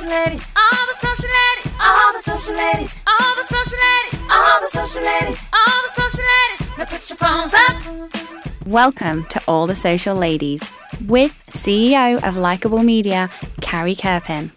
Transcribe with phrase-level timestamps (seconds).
[0.00, 4.60] social ladies, all the social ladies, all the social ladies, all the social ladies, all
[4.60, 6.78] the social ladies, all the social ladies.
[6.78, 8.66] Now put your phones up.
[8.66, 10.62] Welcome to All the Social Ladies
[11.06, 13.28] with CEO of Likeable Media,
[13.60, 14.50] Carrie Kerpen.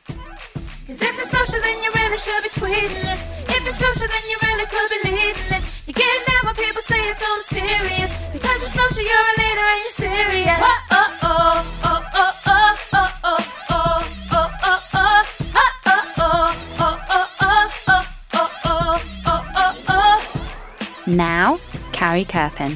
[21.13, 21.59] Now,
[21.91, 22.75] Carrie Kerpen.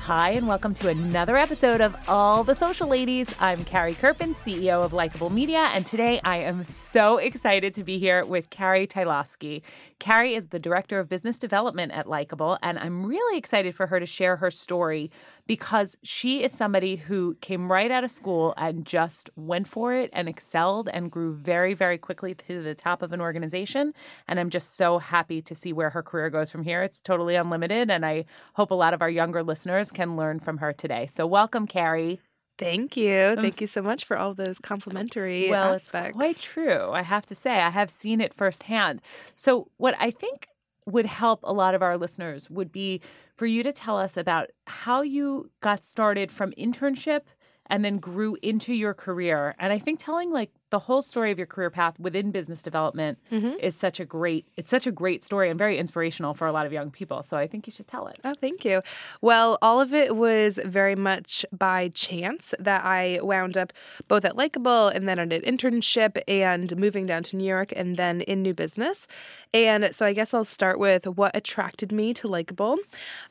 [0.00, 3.32] Hi, and welcome to another episode of All the Social Ladies.
[3.38, 7.98] I'm Carrie Kerpen, CEO of Likeable Media, and today I am so excited to be
[7.98, 9.60] here with Carrie Tylosky.
[9.98, 14.00] Carrie is the Director of Business Development at Likeable, and I'm really excited for her
[14.00, 15.10] to share her story
[15.46, 20.08] because she is somebody who came right out of school and just went for it
[20.14, 23.92] and excelled and grew very, very quickly to the top of an organization.
[24.26, 26.82] And I'm just so happy to see where her career goes from here.
[26.82, 30.58] It's totally unlimited, and I hope a lot of our younger listeners can learn from
[30.58, 31.06] her today.
[31.06, 32.20] So, welcome, Carrie.
[32.58, 33.36] Thank you.
[33.36, 36.08] Thank you so much for all those complimentary well, aspects.
[36.08, 36.90] it's quite true.
[36.90, 39.00] I have to say, I have seen it firsthand.
[39.36, 40.48] So, what I think
[40.84, 43.00] would help a lot of our listeners would be
[43.36, 47.20] for you to tell us about how you got started from internship
[47.66, 49.54] and then grew into your career.
[49.58, 53.18] And I think telling like the whole story of your career path within business development
[53.32, 53.58] Mhm.
[53.60, 56.66] is such a great it's such a great story and very inspirational for a lot
[56.66, 57.22] of young people.
[57.22, 58.18] So I think you should tell it.
[58.24, 58.82] Oh, thank you.
[59.22, 63.72] Well, all of it was very much by chance that I wound up
[64.08, 67.96] both at Likeable and then at an internship and moving down to New York and
[67.96, 69.06] then in new business.
[69.54, 72.76] And so I guess I'll start with what attracted me to Likeable.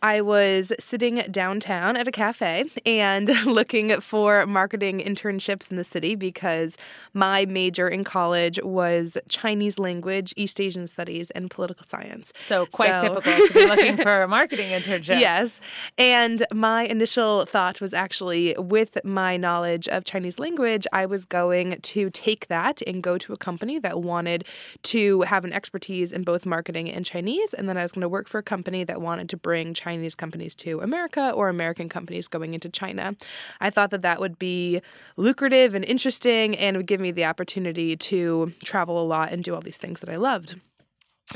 [0.01, 6.16] I was sitting downtown at a cafe and looking for marketing internships in the city
[6.16, 6.77] because
[7.13, 12.34] my major in college was Chinese language, East Asian studies, and political science.
[12.47, 15.19] So quite So- typical to be looking for a marketing internship.
[15.19, 15.62] Yes.
[15.97, 21.79] And my initial thought was actually with my knowledge of Chinese language, I was going
[21.81, 24.46] to take that and go to a company that wanted
[24.84, 27.53] to have an expertise in both marketing and Chinese.
[27.53, 30.16] And then I was going to work for a company that wanted to bring Chinese
[30.16, 33.16] companies to America or American companies going into China.
[33.59, 34.81] I thought that that would be
[35.16, 39.53] lucrative and interesting and would give me the opportunity to travel a lot and do
[39.53, 40.55] all these things that I loved.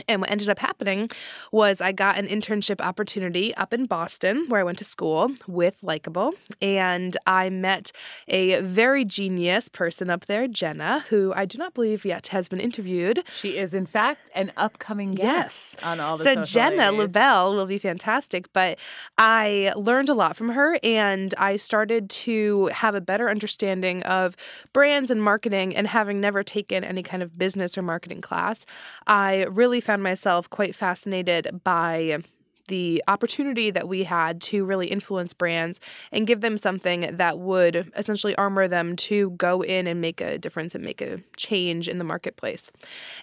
[0.08, 1.10] And what ended up happening
[1.52, 5.84] was I got an internship opportunity up in Boston where I went to school with
[5.84, 6.34] Likeable.
[6.62, 7.92] And I met
[8.28, 12.60] a very genius person up there, Jenna, who I do not believe yet has been
[12.60, 13.24] interviewed.
[13.34, 17.00] She is in fact an upcoming guest on all the so Jenna ladies.
[17.00, 18.80] Lavelle will be fantastic, but
[19.18, 24.38] I learned a lot from her and I started to have a better understanding of
[24.72, 28.66] brands and marketing and having never taken any kind of business or marketing class,
[29.08, 32.20] I really found myself quite fascinated by
[32.68, 35.80] the opportunity that we had to really influence brands
[36.12, 40.38] and give them something that would essentially armor them to go in and make a
[40.38, 42.72] difference and make a change in the marketplace.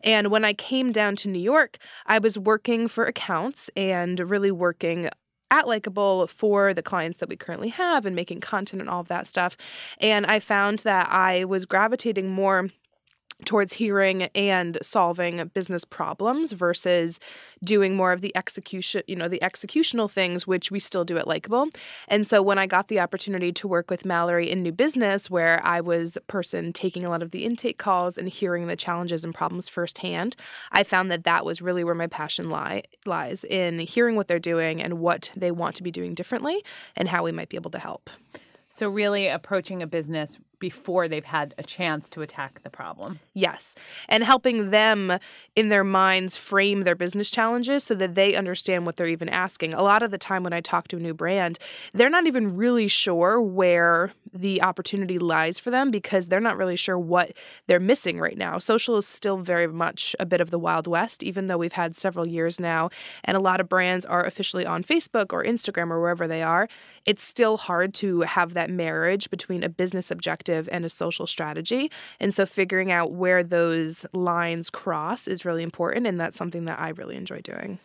[0.04, 4.50] And when I came down to New York, I was working for accounts and really
[4.50, 5.08] working
[5.50, 9.08] at Likeable for the clients that we currently have and making content and all of
[9.08, 9.56] that stuff.
[9.98, 12.68] And I found that I was gravitating more
[13.44, 17.20] towards hearing and solving business problems versus
[17.64, 21.28] doing more of the execution, you know, the executional things, which we still do at
[21.28, 21.68] Likeable.
[22.08, 25.64] And so when I got the opportunity to work with Mallory in new business, where
[25.64, 29.24] I was a person taking a lot of the intake calls and hearing the challenges
[29.24, 30.34] and problems firsthand,
[30.72, 34.38] I found that that was really where my passion lie, lies in hearing what they're
[34.38, 36.64] doing and what they want to be doing differently
[36.96, 38.10] and how we might be able to help.
[38.68, 43.20] So really approaching a business before they've had a chance to attack the problem.
[43.34, 43.74] Yes.
[44.08, 45.18] And helping them
[45.54, 49.74] in their minds frame their business challenges so that they understand what they're even asking.
[49.74, 51.58] A lot of the time when I talk to a new brand,
[51.92, 56.76] they're not even really sure where the opportunity lies for them because they're not really
[56.76, 57.32] sure what
[57.66, 58.58] they're missing right now.
[58.58, 61.96] Social is still very much a bit of the Wild West, even though we've had
[61.96, 62.90] several years now
[63.24, 66.68] and a lot of brands are officially on Facebook or Instagram or wherever they are.
[67.04, 71.90] It's still hard to have that marriage between a business objective and a social strategy.
[72.20, 76.06] And so figuring out where those lines cross is really important.
[76.06, 77.78] And that's something that I really enjoy doing.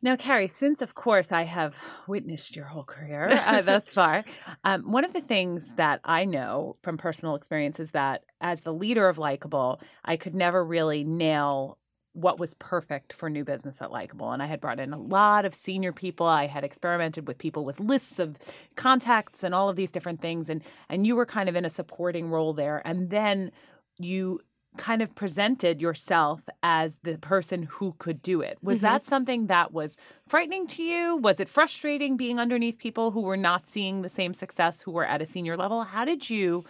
[0.00, 1.74] Now, Carrie, since of course I have
[2.06, 4.24] witnessed your whole career uh, thus far,
[4.62, 8.72] um, one of the things that I know from personal experience is that as the
[8.72, 11.78] leader of Likeable, I could never really nail
[12.12, 14.32] what was perfect for new business at Likeable.
[14.32, 16.26] And I had brought in a lot of senior people.
[16.26, 18.36] I had experimented with people with lists of
[18.76, 20.48] contacts and all of these different things.
[20.48, 22.82] And and you were kind of in a supporting role there.
[22.84, 23.52] And then
[23.98, 24.40] you
[24.76, 28.58] kind of presented yourself as the person who could do it.
[28.62, 28.82] Was Mhm.
[28.82, 29.96] that something that was
[30.28, 31.16] frightening to you?
[31.16, 35.06] Was it frustrating being underneath people who were not seeing the same success who were
[35.06, 35.84] at a senior level?
[35.84, 36.64] How did you,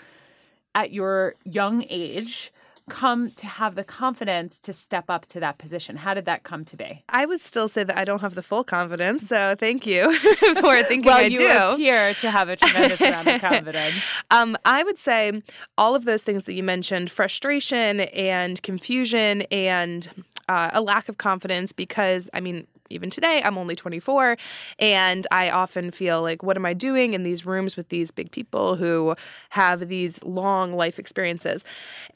[0.75, 2.53] at your young age,
[2.89, 5.97] come to have the confidence to step up to that position?
[5.97, 7.05] How did that come to be?
[7.09, 10.17] I would still say that I don't have the full confidence, so thank you
[10.61, 11.49] for thinking well, I you do.
[11.49, 13.95] appear to have a tremendous amount of confidence.
[14.31, 15.43] Um, I would say
[15.77, 20.09] all of those things that you mentioned frustration and confusion and
[20.49, 24.37] uh, a lack of confidence because, I mean, even today, I'm only 24,
[24.79, 28.31] and I often feel like, what am I doing in these rooms with these big
[28.31, 29.15] people who
[29.51, 31.65] have these long life experiences?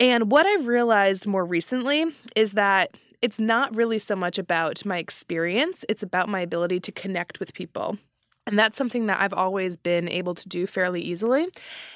[0.01, 4.99] And what I've realized more recently is that it's not really so much about my
[4.99, 7.99] experience, it's about my ability to connect with people.
[8.47, 11.47] And that's something that I've always been able to do fairly easily.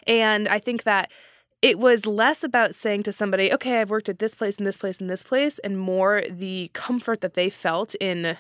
[0.06, 1.11] And I think that
[1.62, 4.76] it was less about saying to somebody, okay, I've worked at this place and this
[4.76, 8.37] place and this place, and more the comfort that they felt in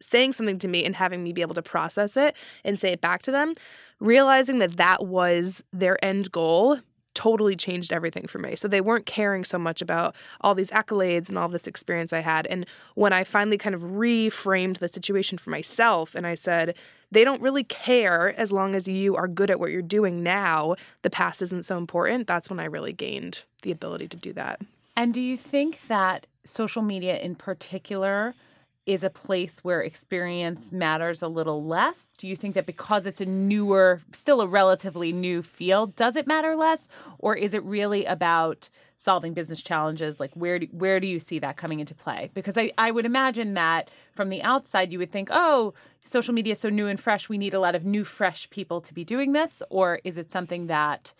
[0.00, 2.34] saying something to me and having me be able to process it
[2.64, 3.52] and say it back to them,
[4.00, 6.80] realizing that that was their end goal
[7.16, 8.54] totally changed everything for me.
[8.56, 12.20] So they weren't caring so much about all these accolades and all this experience I
[12.20, 12.46] had.
[12.46, 16.74] And when I finally kind of reframed the situation for myself and I said,
[17.10, 20.76] they don't really care as long as you are good at what you're doing now,
[21.00, 22.26] the past isn't so important.
[22.26, 24.60] That's when I really gained the ability to do that.
[24.94, 28.34] And do you think that social media in particular
[28.86, 32.12] is a place where experience matters a little less?
[32.18, 36.28] Do you think that because it's a newer, still a relatively new field, does it
[36.28, 36.88] matter less?
[37.18, 40.20] Or is it really about solving business challenges?
[40.20, 42.30] Like where do, where do you see that coming into play?
[42.32, 45.74] Because I, I would imagine that from the outside you would think, oh,
[46.04, 48.80] social media is so new and fresh, we need a lot of new, fresh people
[48.82, 49.64] to be doing this.
[49.68, 51.12] Or is it something that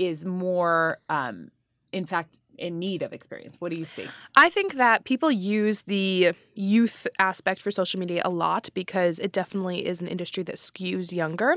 [0.00, 1.52] is more um,
[1.92, 3.56] in fact in need of experience?
[3.58, 4.06] What do you see?
[4.36, 9.32] I think that people use the youth aspect for social media a lot because it
[9.32, 11.56] definitely is an industry that skews younger.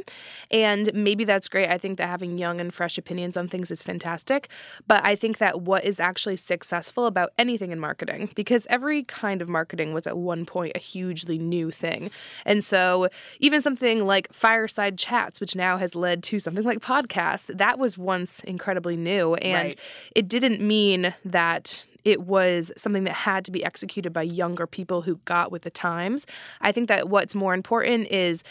[0.50, 1.70] And maybe that's great.
[1.70, 4.50] I think that having young and fresh opinions on things is fantastic.
[4.88, 9.42] But I think that what is actually successful about anything in marketing, because every kind
[9.42, 12.10] of marketing was at one point a hugely new thing.
[12.46, 13.10] And so
[13.40, 17.98] even something like fireside chats, which now has led to something like podcasts, that was
[17.98, 19.36] once incredibly new.
[19.36, 19.80] And Right.
[20.16, 20.87] it didn't mean
[21.26, 25.64] that it was something that had to be executed by younger people who got with
[25.64, 26.26] the times.
[26.62, 28.44] I think that what's more important is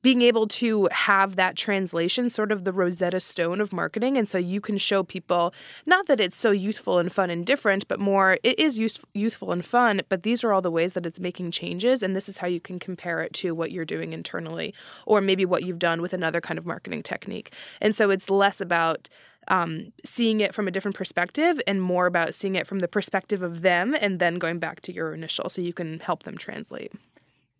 [0.00, 4.16] being able to have that translation, sort of the Rosetta Stone of marketing.
[4.16, 5.52] And so you can show people
[5.86, 9.64] not that it's so youthful and fun and different, but more it is youthful and
[9.64, 12.02] fun, but these are all the ways that it's making changes.
[12.04, 14.72] And this is how you can compare it to what you're doing internally
[15.04, 17.52] or maybe what you've done with another kind of marketing technique.
[17.80, 19.08] And so it's less about
[19.48, 23.42] um, seeing it from a different perspective and more about seeing it from the perspective
[23.42, 26.92] of them and then going back to your initial so you can help them translate.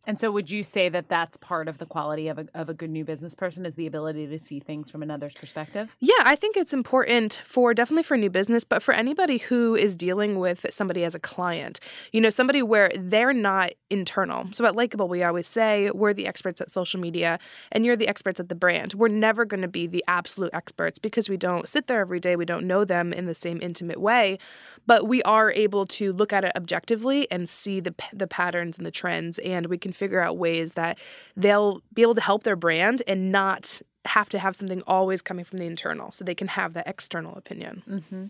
[0.08, 2.74] And so, would you say that that's part of the quality of a, of a
[2.74, 5.94] good new business person is the ability to see things from another's perspective?
[6.00, 9.94] Yeah, I think it's important for definitely for new business, but for anybody who is
[9.94, 11.78] dealing with somebody as a client,
[12.10, 14.48] you know, somebody where they're not internal.
[14.52, 17.38] So at Likeable, we always say we're the experts at social media
[17.70, 18.94] and you're the experts at the brand.
[18.94, 22.34] We're never going to be the absolute experts because we don't sit there every day.
[22.34, 24.38] We don't know them in the same intimate way,
[24.86, 28.86] but we are able to look at it objectively and see the, the patterns and
[28.86, 30.98] the trends, and we can figure out ways that
[31.36, 35.44] they'll be able to help their brand and not have to have something always coming
[35.44, 37.82] from the internal so they can have that external opinion.
[37.88, 38.24] Mm-hmm.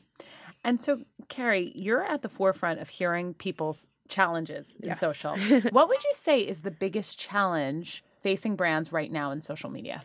[0.64, 5.00] And so, Carrie, you're at the forefront of hearing people's challenges in Yes.
[5.00, 5.36] social.
[5.70, 10.00] what would you say is the biggest challenge facing brands right now in social media?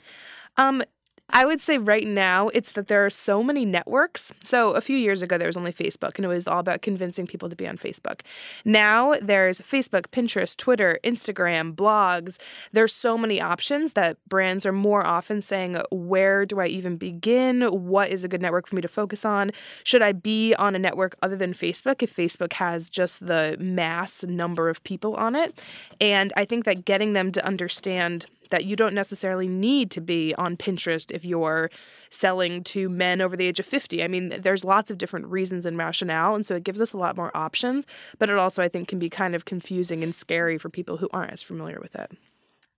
[0.57, 0.83] Um,
[1.29, 4.31] I would say right now it's that there are so many networks.
[4.43, 7.27] So a few years ago there was only Facebook and it was all about convincing
[7.27, 8.21] people to be on Facebook.
[8.65, 12.39] Now there's Facebook, Pinterest, Twitter, Instagram, blogs.
[12.71, 17.61] There's so many options that brands are more often saying, where do I even begin?
[17.63, 19.51] What is a good network for me to focus on?
[19.83, 24.23] Should I be on a network other than Facebook if Facebook has just the mass
[24.23, 25.59] number of people on it?
[26.01, 30.33] And I think that getting them to understand that you don't necessarily need to be
[30.37, 31.69] on Pinterest if you're
[32.09, 34.03] selling to men over the age of 50.
[34.03, 36.97] I mean, there's lots of different reasons and rationale, and so it gives us a
[36.97, 37.85] lot more options,
[38.19, 41.09] but it also, I think, can be kind of confusing and scary for people who
[41.11, 42.11] aren't as familiar with it.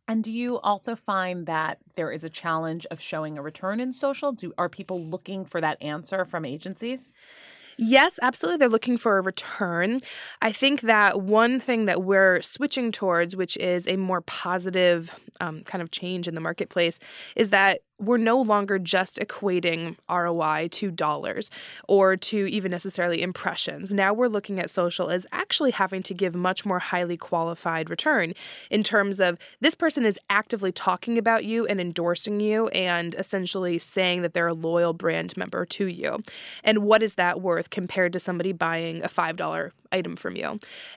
[0.07, 3.91] And do you also find that there is a challenge of showing a return in
[3.91, 4.31] social?
[4.31, 7.11] Do are people looking for that answer from agencies?
[7.77, 8.57] Yes, absolutely.
[8.57, 9.99] They're looking for a return.
[10.41, 15.63] I think that one thing that we're switching towards, which is a more positive um,
[15.63, 16.99] kind of change in the marketplace,
[17.35, 21.49] is that we're no longer just equating ROI to dollars
[21.87, 23.93] or to even necessarily impressions.
[23.93, 28.33] Now we're looking at social as actually having to give much more highly qualified return
[28.69, 33.79] in terms of this person is actively talking about you and endorsing you and essentially
[33.79, 36.21] saying that they're a loyal brand member to you.
[36.63, 40.49] And what is that worth compared to somebody buying a $5 item from you?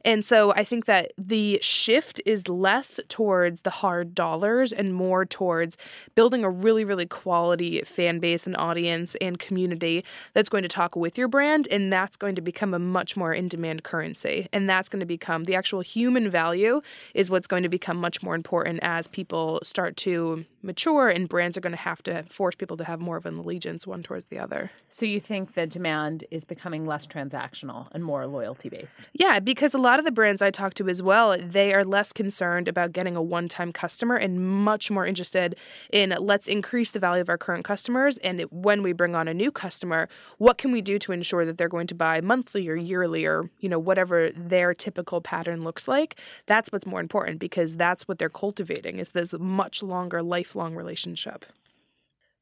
[0.04, 5.24] And so I think that the shift is less towards the hard dollars and more
[5.38, 5.76] towards
[6.14, 9.96] building a really really quality fan base and audience and community
[10.34, 11.68] that's going to talk with your brand.
[11.70, 14.48] And that's going to become a much more in demand currency.
[14.52, 16.80] And that's going to become the actual human value,
[17.14, 21.56] is what's going to become much more important as people start to mature and brands
[21.56, 24.26] are going to have to force people to have more of an allegiance one towards
[24.26, 24.70] the other.
[24.88, 29.08] So you think the demand is becoming less transactional and more loyalty based?
[29.12, 32.12] Yeah, because a lot of the brands I talk to as well, they are less
[32.12, 35.56] concerned about getting a one-time customer and much more interested
[35.92, 39.34] in let's increase the value of our current customers and when we bring on a
[39.34, 42.76] new customer, what can we do to ensure that they're going to buy monthly or
[42.76, 46.18] yearly or, you know, whatever their typical pattern looks like?
[46.46, 51.44] That's what's more important because that's what they're cultivating is this much longer lifelong relationship.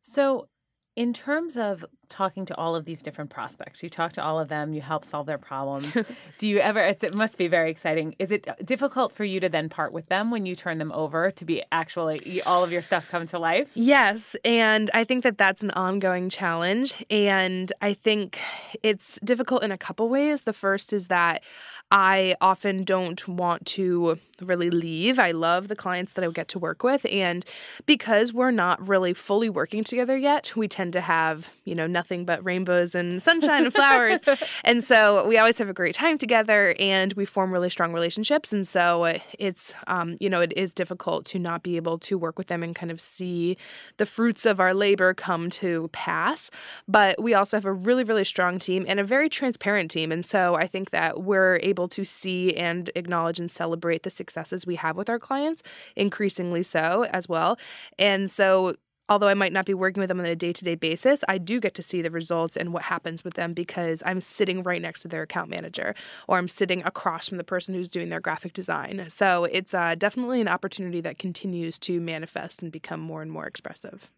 [0.01, 0.49] So,
[0.95, 4.49] in terms of talking to all of these different prospects, you talk to all of
[4.49, 5.97] them, you help solve their problems.
[6.39, 8.15] Do you ever, it must be very exciting.
[8.19, 10.93] Is it uh, difficult for you to then part with them when you turn them
[10.93, 13.71] over to be actually all of your stuff come to life?
[13.75, 14.37] Yes.
[14.45, 16.95] And I think that that's an ongoing challenge.
[17.11, 18.39] And I think
[18.83, 20.43] it's difficult in a couple ways.
[20.43, 21.43] The first is that
[21.91, 25.19] I often don't want to really leave.
[25.19, 27.07] I love the clients that I get to work with.
[27.11, 27.45] And
[27.87, 32.27] because we're not really fully working together yet, we tend to have, you know, nothing
[32.27, 34.21] but rainbows and sunshine and flowers.
[34.65, 38.53] and so we always have a great time together and we form really strong relationships.
[38.53, 42.37] And so it's, um, you know, it is difficult to not be able to work
[42.37, 43.57] with them and kind of see
[43.97, 46.51] the fruits of our labor come to pass.
[46.87, 50.13] But we also have a really, really strong team and a very transparent team.
[50.13, 54.67] And so I think that we're able to see and acknowledge and celebrate the successes
[54.67, 55.63] we have with our clients,
[55.97, 57.57] increasingly so as well.
[57.99, 58.75] And so
[59.09, 61.39] although I might not be working with them on a day to day basis, I
[61.39, 64.83] do get to see the results and what happens with them because I'm sitting right
[64.83, 65.95] next to their account manager
[66.29, 69.05] or I'm sitting across from the person who's doing their graphic design.
[69.09, 73.47] So it's uh, definitely an opportunity that continues to manifest and become more and more
[73.47, 74.11] expressive.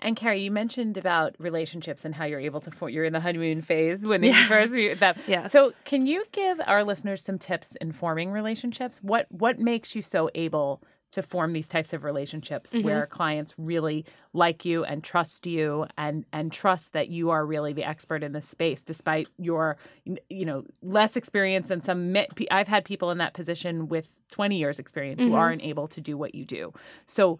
[0.00, 3.62] And Carrie, you mentioned about relationships and how you're able to you're in the honeymoon
[3.62, 5.16] phase when you first meet them.
[5.26, 5.50] Yes.
[5.50, 9.00] So, can you give our listeners some tips in forming relationships?
[9.02, 12.84] What what makes you so able to form these types of relationships mm-hmm.
[12.84, 17.72] where clients really like you and trust you and and trust that you are really
[17.72, 19.76] the expert in this space despite your
[20.28, 22.14] you know less experience than some
[22.50, 25.32] I've had people in that position with 20 years experience mm-hmm.
[25.32, 26.72] who aren't able to do what you do.
[27.06, 27.38] So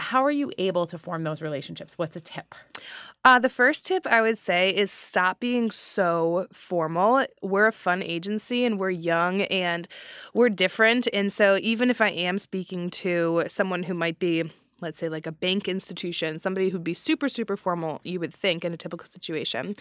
[0.00, 1.96] how are you able to form those relationships?
[1.96, 2.54] What's a tip?
[3.24, 7.26] Uh, the first tip I would say is stop being so formal.
[7.42, 9.86] We're a fun agency and we're young and
[10.32, 11.06] we're different.
[11.12, 15.26] And so, even if I am speaking to someone who might be let's say like
[15.26, 19.06] a bank institution, somebody who'd be super, super formal, you would think in a typical
[19.06, 19.74] situation,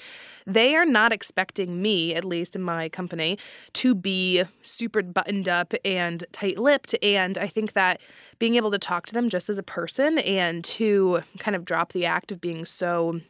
[0.46, 3.38] they are not expecting me, at least in my company,
[3.74, 6.96] to be super buttoned up and tight lipped.
[7.04, 8.02] And I think that
[8.40, 11.94] being able to talk to them just as a person and to kind of drop
[11.94, 13.22] the act of being so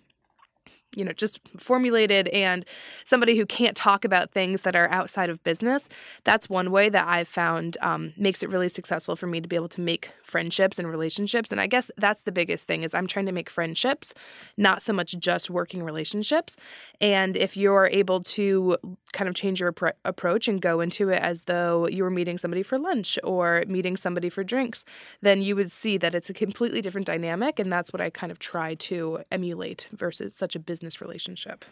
[0.95, 2.65] you know, just formulated and
[3.05, 5.87] somebody who can't talk about things that are outside of business.
[6.23, 9.55] That's one way that I've found um, makes it really successful for me to be
[9.55, 11.51] able to make friendships and relationships.
[11.51, 14.13] And I guess that's the biggest thing is I'm trying to make friendships,
[14.57, 16.57] not so much just working relationships.
[16.99, 18.77] And if you're able to
[19.13, 22.37] kind of change your appro- approach and go into it as though you were meeting
[22.37, 24.85] somebody for lunch or meeting somebody for drinks,
[25.21, 27.59] then you would see that it's a completely different dynamic.
[27.59, 31.65] And that's what I kind of try to emulate versus such a business business relationship.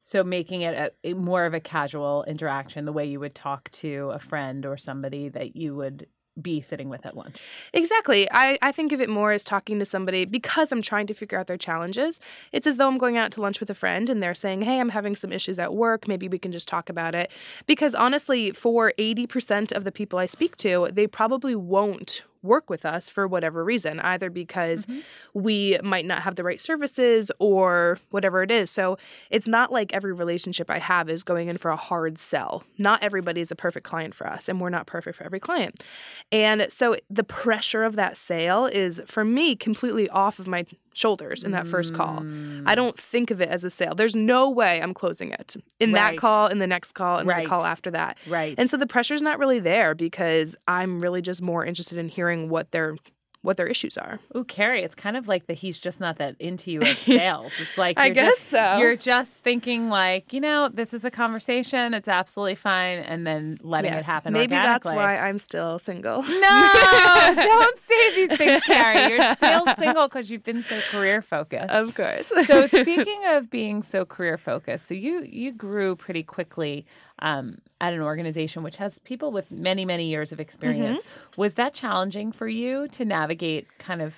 [0.00, 4.10] So making it a, more of a casual interaction, the way you would talk to
[4.14, 6.06] a friend or somebody that you would
[6.40, 7.36] be sitting with at lunch.
[7.74, 8.26] Exactly.
[8.30, 11.36] I, I think of it more as talking to somebody because I'm trying to figure
[11.36, 12.20] out their challenges.
[12.52, 14.78] It's as though I'm going out to lunch with a friend and they're saying, Hey,
[14.80, 16.08] I'm having some issues at work.
[16.08, 17.30] Maybe we can just talk about it.
[17.66, 22.84] Because honestly, for 80% of the people I speak to, they probably won't work with
[22.84, 25.00] us for whatever reason, either because mm-hmm.
[25.34, 28.70] we might not have the right services or whatever it is.
[28.70, 28.98] So
[29.30, 32.64] it's not like every relationship I have is going in for a hard sell.
[32.78, 35.82] Not everybody is a perfect client for us, and we're not perfect for every client.
[36.30, 40.64] And so the pressure of that sale is, for me, completely off of my
[40.98, 42.18] shoulders in that first call.
[42.18, 42.74] I mm.
[42.74, 43.94] don't think of it as a sale.
[43.94, 46.12] There's no way I'm closing it in right.
[46.12, 47.44] that call, in the next call, and right.
[47.44, 48.18] the call after that.
[48.26, 48.56] Right.
[48.58, 52.27] And so the pressure's not really there because I'm really just more interested in hearing
[52.48, 52.96] what they're
[53.42, 54.18] what their issues are.
[54.36, 57.52] Ooh, Carrie, it's kind of like that he's just not that into you as sales.
[57.60, 58.78] It's like I guess just, so.
[58.78, 61.94] You're just thinking like, you know, this is a conversation.
[61.94, 64.32] It's absolutely fine, and then letting Yes, it happen.
[64.32, 66.22] Maybe that's why I'm still single.
[66.22, 69.14] No, don't say these things, Carrie.
[69.14, 71.70] You're still single because you've been so career focused.
[71.70, 72.32] of course.
[72.46, 76.84] so speaking of being so career focused, so you you grew pretty quickly
[77.20, 81.02] um, at an organization which has people with many many years of experience.
[81.36, 84.14] Was that challenging for you to navigate kind of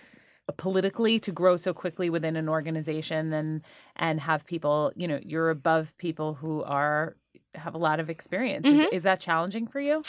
[0.56, 3.62] politically to grow so quickly within an organization and
[3.96, 7.16] and have people you know you're above people who are
[7.54, 10.02] have a lot of experience is, is that challenging for you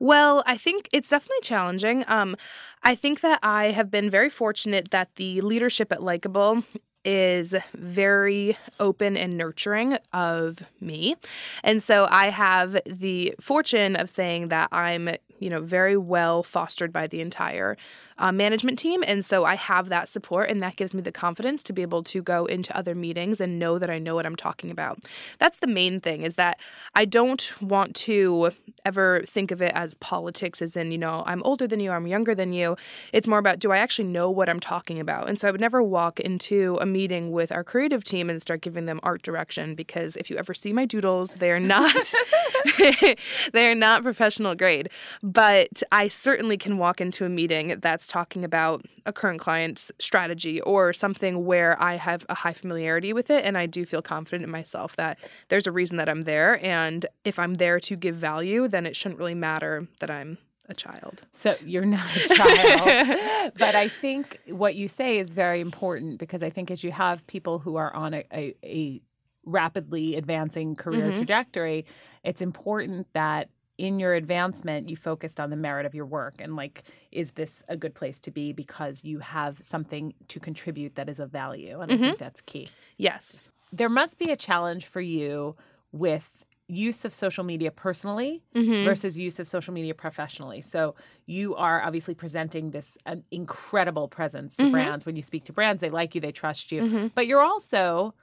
[0.00, 2.04] Well, I think it's definitely challenging.
[2.08, 2.34] Um,
[2.82, 6.64] I think that I have been very fortunate that the leadership at Likeable
[7.04, 11.16] is very open and nurturing of me.
[11.62, 16.92] And so I have the fortune of saying that I'm, you know, very well fostered
[16.92, 17.76] by the entire
[18.20, 19.02] uh, management team.
[19.06, 22.02] And so I have that support, and that gives me the confidence to be able
[22.04, 25.00] to go into other meetings and know that I know what I'm talking about.
[25.38, 26.60] That's the main thing is that
[26.94, 28.52] I don't want to
[28.84, 32.06] ever think of it as politics, as in, you know, I'm older than you, I'm
[32.06, 32.76] younger than you.
[33.12, 35.28] It's more about do I actually know what I'm talking about?
[35.28, 38.60] And so I would never walk into a meeting with our creative team and start
[38.60, 42.12] giving them art direction because if you ever see my doodles, they're not
[43.52, 44.90] they're not professional grade.
[45.22, 50.60] But I certainly can walk into a meeting that's talking about a current client's strategy
[50.62, 54.42] or something where I have a high familiarity with it and I do feel confident
[54.44, 58.16] in myself that there's a reason that I'm there and if I'm there to give
[58.16, 60.38] value, then it shouldn't really matter that I'm
[60.68, 61.22] a child.
[61.32, 63.52] So you're not a child.
[63.58, 67.26] but I think what you say is very important because I think as you have
[67.28, 69.00] people who are on a, a, a
[69.44, 71.16] rapidly advancing career Mhm.
[71.16, 71.86] trajectory,
[72.24, 73.48] it's important that
[73.86, 76.82] in your advancement you focused on the merit of your work and like
[77.12, 81.18] is this a good place to be because you have something to contribute that is
[81.18, 82.68] of value and i think that's key
[82.98, 83.50] Yes.
[83.72, 85.56] there must be a challenge for you
[85.92, 86.26] with
[86.68, 88.84] use of social media personally Mhm.
[88.84, 90.60] versus use of social media professionally.
[90.62, 90.94] So
[91.26, 94.70] you are obviously presenting this um, incredible presence to Mhm.
[94.70, 95.02] brands.
[95.06, 96.82] When you speak to brands, they like you, they trust you.
[96.82, 97.10] Mhm.
[97.16, 98.14] But you're also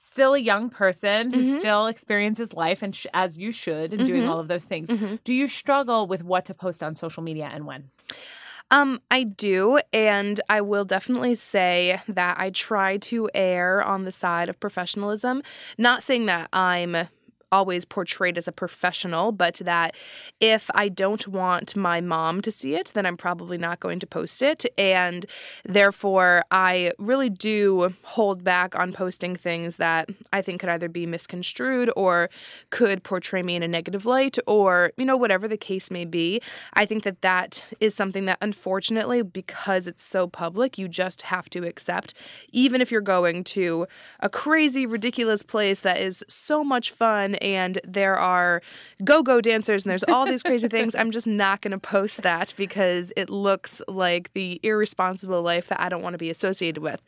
[0.00, 1.58] still a young person who Mhm.
[1.58, 4.28] still experiences life and sh- as you should and doing Mhm.
[4.28, 4.88] all of those things.
[4.90, 5.18] Mhm.
[5.24, 7.90] Do you struggle with what to post on social media and when?
[8.70, 14.12] Um, I do, and I will definitely say that I try to err on the
[14.12, 15.42] side of professionalism.
[15.78, 17.08] Not saying that I'm
[17.50, 19.96] always portrayed as a professional, but that
[20.40, 24.06] if I don't want my mom to see it, then I'm probably not going to
[24.06, 24.66] post it.
[24.76, 25.26] And
[25.64, 31.06] therefore, I really do hold back on posting things that I think could either be
[31.06, 32.30] misconstrued or
[32.70, 36.40] could portray me in a negative light or, you know, whatever the case may be.
[36.74, 41.48] I think that that is something that unfortunately, because it's so public, you just have
[41.50, 42.14] to accept.
[42.52, 43.86] Even if you're going to
[44.20, 48.62] a crazy, ridiculous place that is so much fun and there are
[49.04, 52.22] go go dancers and there's all these crazy things, I'm just not going to post
[52.22, 56.82] that because it looks like the irresponsible life that I don't want to be associated
[56.82, 57.02] with.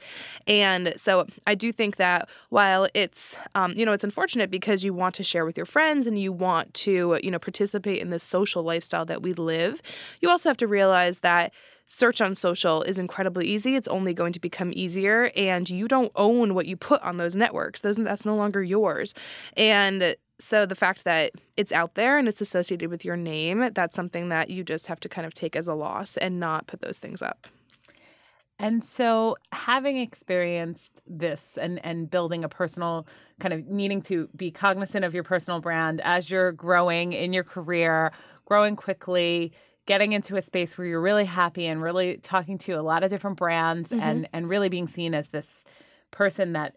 [0.47, 4.95] And so I do think that while it's, um, you know, it's unfortunate because you
[4.95, 8.23] want to share with your friends and you want to, you know, participate in this
[8.23, 9.83] social lifestyle that we live,
[10.21, 11.53] you also have to realize that
[11.91, 13.75] search on social is incredibly easy.
[13.75, 17.35] It's only going to become easier, and you don't own what you put on those
[17.35, 17.81] networks.
[17.81, 19.13] Those that's no longer yours.
[19.57, 23.97] And so the fact that it's out there and it's associated with your name, that's
[23.97, 26.81] something that you just have to kind of take as a loss and not put
[26.81, 27.49] those things up.
[28.61, 33.07] And so, having experienced this and, and building a personal
[33.41, 37.43] kind of needing to be cognizant of your personal brand as you're growing in your
[37.43, 38.13] career,
[38.45, 39.53] growing quickly,
[39.87, 43.11] getting into a space where you're really happy and really talking to a lot of
[43.11, 45.65] different brands and, and really being seen as this
[46.11, 46.77] person that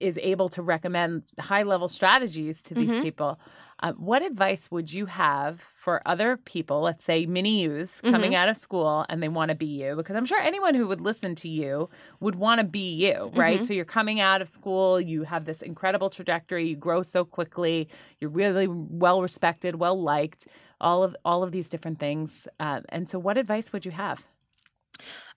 [0.00, 3.02] is able to recommend high level strategies to these Mhm.
[3.02, 3.38] people.
[3.84, 8.48] Um, what advice would you have for other people, let's say mini yous coming out
[8.48, 9.96] of school and they want to be you?
[9.96, 11.90] Because I'm sure anyone who would listen to you
[12.20, 13.66] would want to be you, right?
[13.66, 17.88] So you're coming out of school, you have this incredible trajectory, you grow so quickly,
[18.20, 20.46] you're really well respected, well liked,
[20.80, 22.46] all of all of these different things.
[22.60, 24.24] Um, and so, what advice would you have?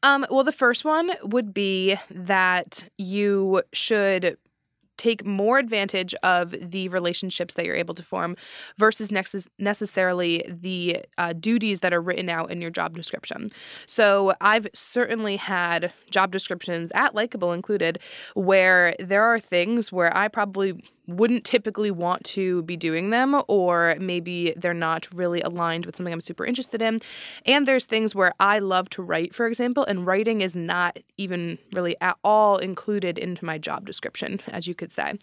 [0.03, 4.37] Um, well, the first one would be that you should
[4.97, 8.35] take more advantage of the relationships that you're able to form
[8.77, 9.11] versus
[9.57, 13.49] necessarily the uh, duties that are written out in your job description.
[13.85, 17.99] So I've certainly had job descriptions at Likeable included
[18.33, 23.95] where there are things where I probably wouldn't typically want to be doing them, or
[23.99, 26.99] maybe they're not really aligned with something I'm super interested in.
[27.45, 31.57] And there's things where I love to write, for example, and writing is not even
[31.73, 35.13] really at all included into my job description, as you could say.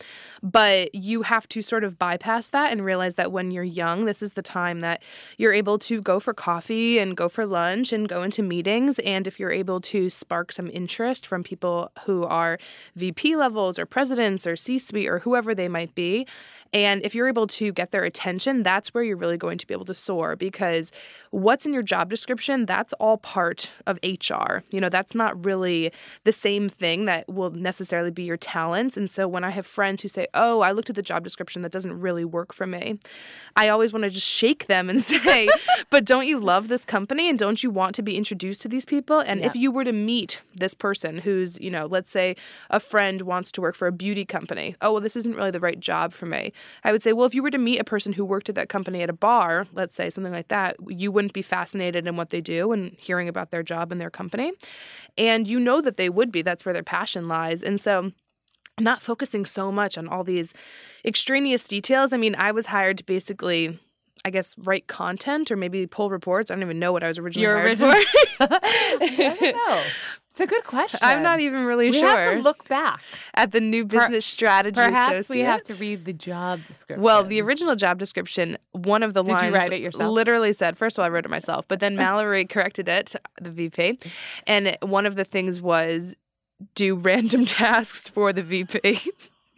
[0.43, 4.23] But you have to sort of bypass that and realize that when you're young, this
[4.23, 5.03] is the time that
[5.39, 8.99] you're able to go for coffee and go for lunch and go into meetings.
[9.01, 12.59] And if you're able to spark some interest from people who are
[12.97, 16.27] VP levels or presidents or C suite or whoever they might be.
[16.73, 19.75] And if you're able to get their attention, that's where you're really going to be
[19.75, 20.91] able to soar because
[21.31, 24.63] what's in your job description, that's all part of HR.
[24.71, 25.93] You know, that's not really
[26.25, 28.97] the same thing that will necessarily be your talents.
[28.97, 31.63] And so when I have friends who say, Oh, I looked at the job description,
[31.63, 32.99] that doesn't really work for me,
[33.55, 35.49] I always want to just shake them and say,
[35.91, 38.87] But don't you love this company and don't you want to be introduced to these
[38.87, 39.21] people?
[39.21, 39.47] And Yeah.
[39.47, 42.35] if you were to meet this person who's, you know, let's say
[42.71, 45.61] a friend wants to work for a beauty company, oh, well, this isn't really the
[45.61, 46.53] right job for me.
[46.85, 48.69] I would say, well, if you were to meet a person who worked at that
[48.69, 52.31] company at a bar, let's say something like that, you wouldn't be fascinated in what
[52.31, 54.53] they do and hearing about their job and their company.
[55.17, 56.43] And you know that they would be.
[56.43, 57.63] That's where their passion lies.
[57.63, 58.13] And so,
[58.81, 60.55] not focusing so much on all these
[61.05, 62.13] extraneous details.
[62.13, 63.79] I mean, I was hired to basically.
[64.25, 66.49] I guess write content or maybe pull reports.
[66.49, 67.91] I don't even know what I was originally Your hired original.
[68.39, 68.49] for.
[68.53, 69.83] I don't know.
[70.33, 70.99] It's a good question.
[71.03, 72.09] I'm not even really we sure.
[72.09, 73.03] We have to look back.
[73.35, 77.03] at the new business strategy Perhaps we have to read the job description.
[77.03, 80.11] Well, the original job description, one of the Did you lines write it yourself?
[80.11, 83.51] literally said, first of all, I wrote it myself, but then Mallory corrected it, the
[83.51, 83.99] VP.
[84.47, 86.17] And one of the things was
[86.75, 89.01] do random tasks for the VP.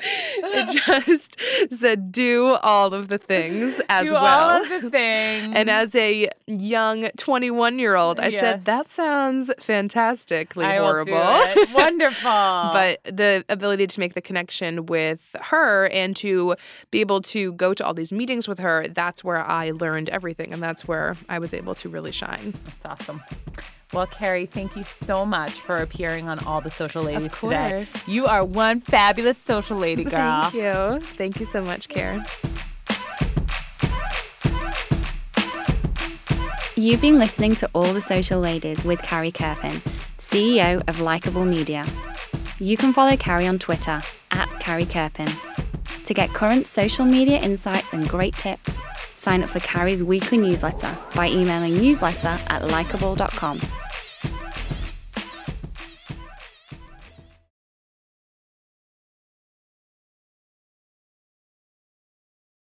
[0.01, 1.37] It just
[1.71, 4.51] said do all of the things as Do well.
[4.51, 5.53] all of the things.
[5.57, 8.41] and as a young 21 year old, I Yes.
[8.41, 11.13] said, that sounds fantastically I horrible.
[11.75, 12.23] Wonderful.
[12.73, 16.57] but the ability to make the connection with her and to
[16.91, 20.53] be able to go to all these meetings with her that's where i learned everything
[20.53, 23.23] and that's where i was able to really shine That's awesome.
[23.95, 27.85] Well, Carrie, thank you so much for appearing on All the Social Ladies today.
[27.87, 28.09] course.
[28.09, 30.43] You are one fabulous social lady girl.
[30.51, 32.25] thank you thank you so much karen
[36.77, 39.81] You've been listening to All the Social Ladies with Carrie Kerpen,
[40.19, 41.87] CEO of Likeable Media.
[42.59, 44.03] You can follow Carrie on Twitter
[44.33, 45.31] at Carrie Kerpen.
[46.05, 48.77] To get current social media insights and great tips,
[49.15, 53.61] sign up for Carrie's weekly newsletter by emailing newsletter at likeable.com.